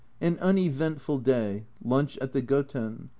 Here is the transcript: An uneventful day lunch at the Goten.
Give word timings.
An 0.19 0.39
uneventful 0.39 1.19
day 1.19 1.67
lunch 1.83 2.17
at 2.17 2.31
the 2.31 2.41
Goten. 2.41 3.09